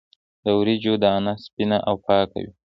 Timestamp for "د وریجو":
0.43-0.93